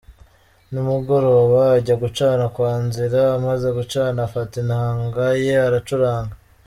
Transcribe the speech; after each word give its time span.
Nimugoroba 0.71 1.57
ajya 1.77 1.95
gucana 2.03 2.45
kwa 2.55 2.71
Nzira, 2.85 3.21
amaze 3.37 3.67
gucana 3.77 4.19
afata 4.27 4.53
inanga 4.63 5.23
ye 5.43 5.55
aracuranga. 5.67 6.33